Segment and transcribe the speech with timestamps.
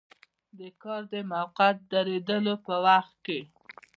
[0.59, 3.39] د کار د موقت دریدلو په وخت کې.